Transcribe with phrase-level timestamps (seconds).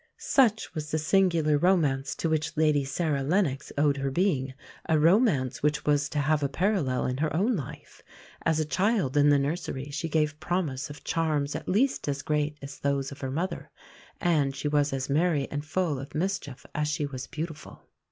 [0.17, 4.55] Such was the singular romance to which Lady Sarah Lennox owed her being,
[4.89, 8.01] a romance which was to have a parallel in her own life.
[8.43, 12.57] As a child in the nursery she gave promise of charms at least as great
[12.63, 13.69] as those of her mother.
[14.19, 17.83] And she was as merry and full of mischief as she was beautiful.